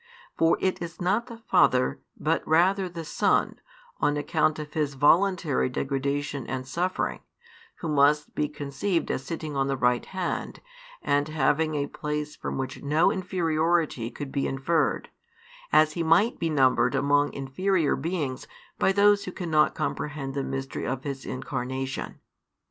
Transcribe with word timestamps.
For 0.35 0.57
it 0.59 0.81
is 0.81 0.99
not 0.99 1.27
the 1.27 1.37
Father, 1.37 1.99
but 2.19 2.41
rather 2.47 2.89
the 2.89 3.05
Son, 3.05 3.59
on 3.99 4.17
account 4.17 4.57
of 4.57 4.73
His 4.73 4.95
voluntary 4.95 5.69
degradation 5.69 6.47
and 6.47 6.67
suffering, 6.67 7.19
Who 7.81 7.87
must 7.87 8.33
be 8.33 8.47
conceived 8.49 9.11
as 9.11 9.23
sitting 9.23 9.55
on 9.55 9.67
the 9.67 9.77
right 9.77 10.03
hand, 10.03 10.59
and 11.03 11.27
having 11.27 11.75
a 11.75 11.85
place 11.85 12.35
from 12.35 12.57
which 12.57 12.81
no 12.81 13.11
inferiority 13.11 14.09
could 14.09 14.31
be 14.31 14.47
inferred, 14.47 15.09
as 15.71 15.93
He 15.93 16.01
might 16.01 16.39
be 16.39 16.49
numbered 16.49 16.95
among 16.95 17.33
inferior 17.33 17.95
beings 17.95 18.47
by 18.79 18.91
those 18.93 19.25
who 19.25 19.31
cannot 19.31 19.75
comprehend 19.75 20.33
the 20.33 20.41
mystery 20.43 20.87
of 20.87 21.03
His 21.03 21.27
Incarnation. 21.27 22.19